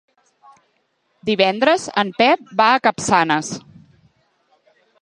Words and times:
Divendres 1.29 1.85
en 2.05 2.11
Pep 2.23 2.51
va 2.63 2.71
a 2.71 2.81
Capçanes. 2.89 3.53